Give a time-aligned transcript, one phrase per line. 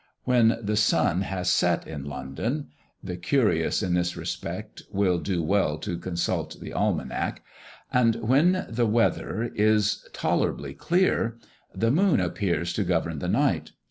[0.23, 2.69] When the sun has set in London
[3.03, 7.43] (the curious in this respect, will do well to consult the Almanack),
[7.93, 11.37] and when the weather is tolerably clear,
[11.75, 13.73] the moon appears to govern the night.